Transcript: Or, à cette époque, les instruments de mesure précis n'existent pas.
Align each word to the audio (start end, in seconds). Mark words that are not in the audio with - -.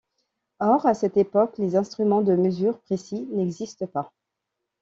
Or, 0.59 0.87
à 0.87 0.95
cette 0.95 1.15
époque, 1.15 1.59
les 1.59 1.75
instruments 1.75 2.23
de 2.23 2.35
mesure 2.35 2.79
précis 2.79 3.29
n'existent 3.33 3.85
pas. 3.85 4.11